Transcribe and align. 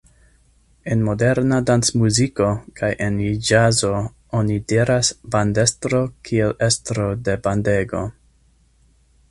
En 0.93 1.01
moderna 1.09 1.59
dancmuziko 1.71 2.47
kaj 2.81 2.89
en 3.09 3.19
ĵazo 3.51 3.93
oni 4.41 4.59
diras 4.73 5.13
bandestro 5.37 6.01
kiel 6.31 6.59
estro 6.71 7.09
de 7.29 7.39
bandego. 7.49 8.03